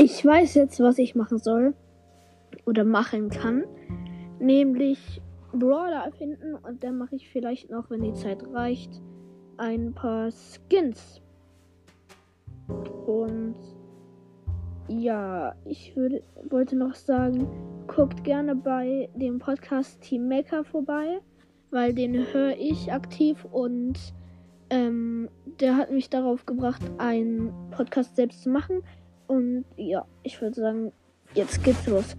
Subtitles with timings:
[0.00, 1.74] Ich weiß jetzt, was ich machen soll
[2.66, 3.64] oder machen kann,
[4.38, 5.20] nämlich
[5.52, 9.02] Brawler erfinden und dann mache ich vielleicht noch, wenn die Zeit reicht,
[9.56, 11.20] ein paar Skins.
[13.06, 13.56] Und
[14.86, 17.48] ja, ich würde, wollte noch sagen,
[17.88, 21.18] guckt gerne bei dem Podcast Team Maker vorbei,
[21.72, 23.98] weil den höre ich aktiv und
[24.70, 25.28] ähm,
[25.60, 28.82] der hat mich darauf gebracht, einen Podcast selbst zu machen.
[29.28, 30.92] Und ja, ich würde sagen,
[31.34, 32.16] jetzt geht's los.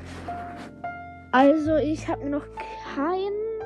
[1.32, 2.46] Also, ich habe mir noch
[2.96, 3.60] keinen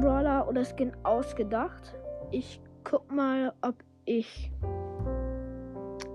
[0.00, 1.94] Brawler oder Skin ausgedacht.
[2.30, 4.50] Ich guck mal, ob ich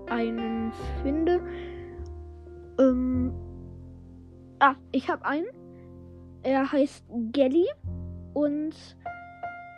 [0.08, 1.40] einen finde.
[2.78, 3.32] Ähm,
[4.58, 5.46] ah, ich habe einen.
[6.42, 7.68] Er heißt Gelly
[8.34, 8.74] und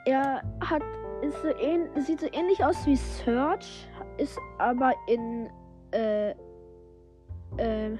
[0.06, 0.82] er hat
[1.22, 3.88] ist so ähn, sieht so ähnlich aus wie Search,
[4.18, 5.48] ist aber in
[5.92, 6.34] äh,
[7.58, 7.90] äh,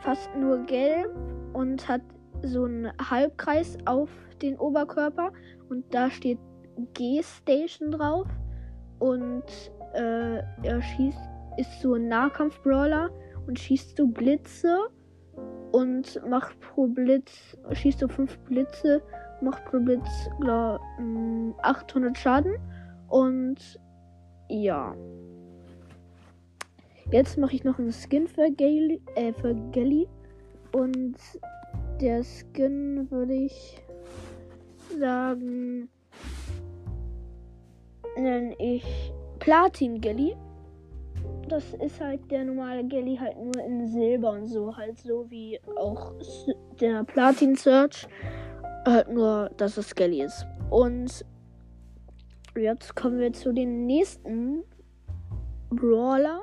[0.00, 1.10] fast nur gelb
[1.52, 2.02] und hat
[2.42, 4.10] so einen Halbkreis auf
[4.42, 5.32] den Oberkörper
[5.68, 6.38] und da steht
[6.94, 8.26] G-Station drauf
[8.98, 9.44] und
[9.94, 11.18] äh, er schießt,
[11.56, 13.10] ist so ein Nahkampf-Brawler
[13.46, 14.88] und schießt so Blitze
[15.72, 19.02] und macht pro Blitz, schießt so fünf Blitze,
[19.40, 20.08] macht pro Blitz
[20.40, 20.80] glaub,
[21.62, 22.54] 800 mm, Schaden
[23.08, 23.80] und
[24.48, 24.94] ja.
[27.10, 30.08] Jetzt mache ich noch einen Skin für Gaily, äh, für Gelly
[30.72, 31.16] und
[32.00, 33.82] der Skin würde ich
[34.98, 35.88] sagen
[38.16, 40.36] nenne ich Platin Gelly
[41.48, 44.76] das ist halt der normale Gelly halt nur in Silber und so.
[44.76, 46.12] Halt so wie auch
[46.80, 48.06] der Platin Search.
[48.86, 50.46] Halt nur, dass es Gelly ist.
[50.70, 51.24] Und
[52.56, 54.62] jetzt kommen wir zu den nächsten
[55.70, 56.40] Brawler.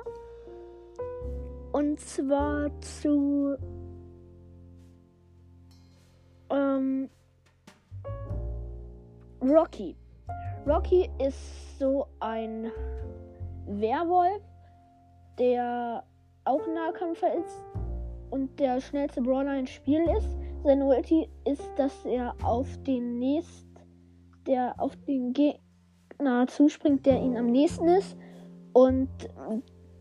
[1.72, 3.56] Und zwar zu
[6.50, 7.08] ähm,
[9.42, 9.96] Rocky.
[10.66, 12.70] Rocky ist so ein
[13.66, 14.42] Werwolf,
[15.38, 16.04] der
[16.44, 17.64] auch Nahkämpfer ist
[18.30, 20.28] und der schnellste Brawler im Spiel ist.
[20.64, 23.66] Seine Ulti ist, dass er auf den nächst,
[24.46, 28.16] der auf den Gegner zuspringt, der ihn am nächsten ist
[28.72, 29.08] und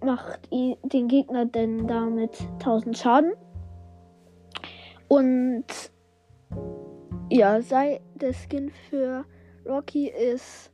[0.03, 3.34] macht den Gegner dann damit 1000 Schaden.
[5.07, 5.66] Und
[7.29, 9.25] ja, sei der Skin für
[9.66, 10.72] Rocky ist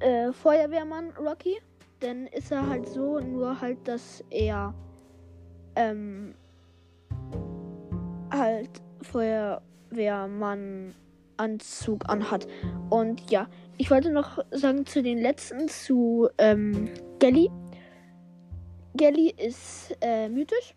[0.00, 1.58] äh, Feuerwehrmann Rocky
[2.02, 4.74] dann ist er halt so, nur halt, dass er
[5.76, 6.34] ähm,
[8.32, 8.70] halt
[9.02, 10.94] Feuerwehrmann
[11.36, 12.46] Anzug anhat.
[12.90, 16.88] Und ja, ich wollte noch sagen zu den letzten, zu ähm,
[17.18, 17.50] Gelly.
[18.94, 20.74] Gelly ist äh, mythisch.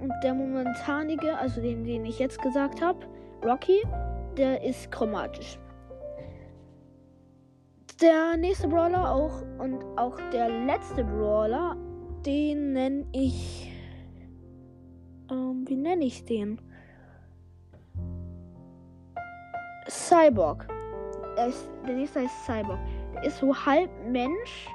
[0.00, 3.06] Und der momentanige, also den, den ich jetzt gesagt habe,
[3.44, 3.82] Rocky,
[4.36, 5.58] der ist chromatisch
[8.02, 11.76] der nächste Brawler auch und auch der letzte Brawler,
[12.26, 13.72] den nenne ich.
[15.30, 16.60] Ähm, wie nenne ich den?
[19.88, 20.66] Cyborg.
[21.36, 22.78] Der, ist, der nächste heißt Cyborg.
[23.14, 24.68] Der ist so halb Mensch,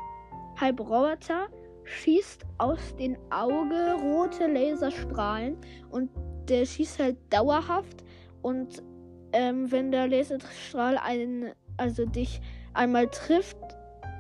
[0.60, 1.48] halb Roboter,
[1.84, 5.58] schießt aus den Augen rote Laserstrahlen
[5.90, 6.10] und
[6.50, 8.04] der schießt halt dauerhaft
[8.42, 8.82] und
[9.34, 12.42] ähm, wenn der Laserstrahl einen, also dich
[12.74, 13.58] einmal trifft,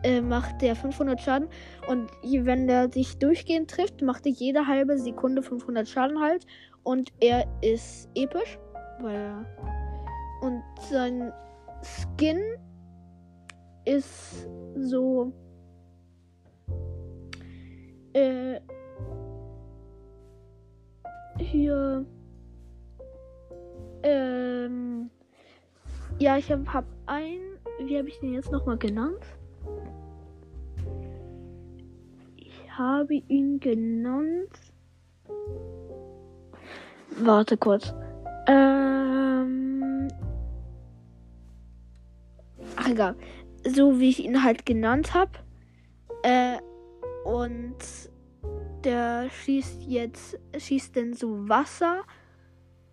[0.04, 1.48] äh, macht der 500 Schaden.
[1.88, 6.46] Und wenn der sich durchgehend trifft, macht er jede halbe Sekunde 500 Schaden halt.
[6.84, 8.60] Und er ist episch,
[9.00, 9.46] weil er.
[10.42, 11.34] Und sein
[11.84, 12.40] Skin
[13.86, 15.32] ist so.
[18.14, 18.60] Äh,
[21.40, 22.06] hier.
[24.04, 25.10] Ähm,
[26.20, 27.48] ja, ich habe hab ein
[27.80, 29.24] wie habe ich den jetzt nochmal genannt?
[32.36, 34.50] Ich habe ihn genannt.
[37.20, 37.94] Warte kurz.
[38.48, 39.07] Ähm.
[42.88, 43.16] Ach, egal.
[43.66, 45.32] So wie ich ihn halt genannt habe.
[46.24, 46.58] Äh,
[47.26, 47.76] und
[48.84, 52.04] der schießt jetzt, schießt denn so Wasser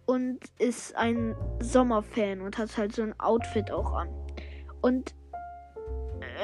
[0.07, 4.09] und ist ein Sommerfan und hat halt so ein Outfit auch an.
[4.83, 5.15] Und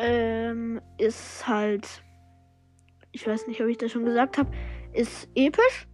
[0.01, 2.05] ähm, ist halt,
[3.11, 4.51] ich weiß nicht, ob ich das schon gesagt habe,
[4.93, 5.89] ist episch.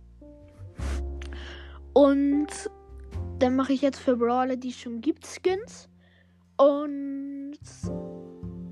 [1.94, 2.48] Und
[3.38, 5.88] dann mache ich jetzt für Brawler, die schon gibt, Skins.
[6.56, 7.58] Und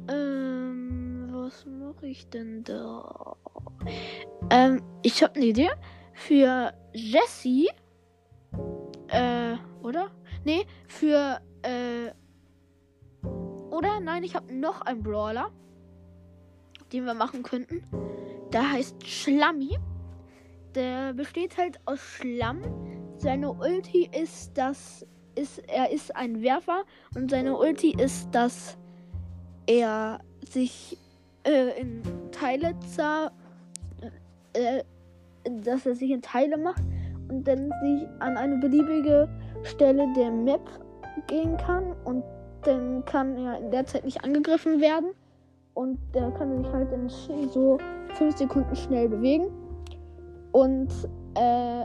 [0.08, 3.36] ähm, was mache ich denn da?
[4.50, 5.70] Ähm, ich habe eine Idee
[6.14, 7.68] für Jessie.
[9.08, 10.10] Äh, oder?
[10.44, 12.10] Nee, für, äh,
[13.70, 14.00] oder?
[14.00, 15.50] Nein, ich habe noch einen Brawler,
[16.92, 17.82] den wir machen könnten.
[18.52, 19.78] Der heißt Schlammi.
[20.74, 22.62] Der besteht halt aus Schlamm.
[23.18, 26.84] Seine Ulti ist das ist er ist ein Werfer
[27.14, 28.76] und seine Ulti ist, dass
[29.66, 30.98] er sich
[31.44, 32.02] äh, in
[32.32, 33.32] Teile zer
[34.52, 34.82] äh,
[35.62, 36.82] dass er sich in Teile macht
[37.28, 39.28] und dann sich an eine beliebige
[39.62, 40.62] Stelle der Map
[41.26, 42.24] gehen kann und
[42.62, 45.10] dann kann er in der Zeit nicht angegriffen werden
[45.74, 47.08] und der kann sich halt in
[47.50, 47.78] so
[48.14, 49.46] 5 Sekunden schnell bewegen
[50.52, 50.88] und
[51.34, 51.84] äh,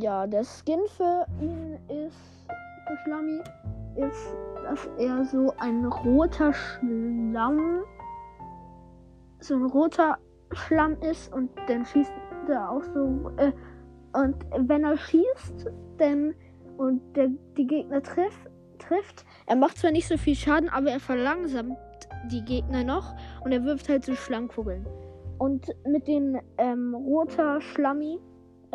[0.00, 2.46] ja, der Skin für ihn ist,
[2.86, 3.40] für Schlammi,
[3.96, 7.82] ist, dass er so ein roter Schlamm,
[9.40, 10.18] so ein roter
[10.52, 12.12] Schlamm ist und dann schießt
[12.48, 13.52] er auch so, äh,
[14.12, 16.34] und wenn er schießt, dann
[16.78, 21.00] und der, die Gegner trifft, trifft, er macht zwar nicht so viel Schaden, aber er
[21.00, 21.78] verlangsamt
[22.30, 23.14] die Gegner noch
[23.44, 24.86] und er wirft halt so Schlammkugeln.
[25.38, 28.18] Und mit den ähm, roter Schlammi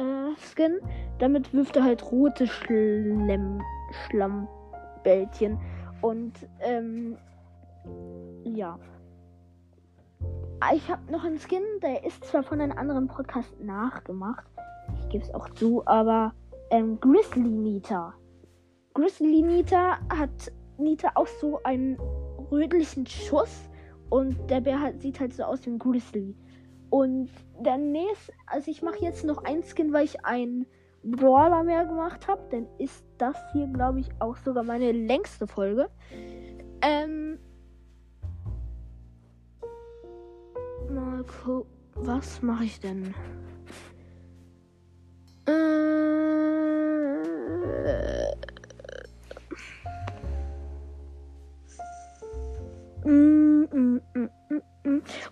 [0.01, 0.80] äh, Skin.
[1.19, 3.62] Damit wirft er halt rote Schlemm
[4.07, 5.59] Schlammbällchen.
[6.01, 7.18] Und ähm,
[8.44, 8.77] ja.
[10.74, 14.45] Ich habe noch einen Skin, der ist zwar von einem anderen Podcast nachgemacht.
[15.00, 16.33] Ich gebe es auch zu, aber
[16.69, 18.13] ähm, Grizzly Nita.
[18.94, 21.98] Grizzly Nita hat Nita auch so einen
[22.51, 23.69] rötlichen Schuss
[24.09, 26.36] und der Bär halt, sieht halt so aus wie ein Grizzly.
[26.91, 30.67] Und der nächste, also ich mache jetzt noch ein Skin, weil ich einen
[31.03, 32.41] Brawler mehr gemacht habe.
[32.51, 35.89] Dann ist das hier, glaube ich, auch sogar meine längste Folge.
[36.81, 37.39] Ähm.
[40.89, 41.71] Mal gucken.
[41.95, 43.13] Was mache ich denn?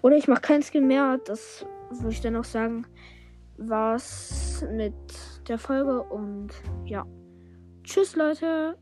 [0.01, 1.19] Oder ich mache kein Skin mehr.
[1.25, 2.85] Das würde ich dann auch sagen.
[3.57, 4.93] War's mit
[5.47, 6.49] der Folge und
[6.85, 7.05] ja.
[7.83, 8.77] Tschüss, Leute.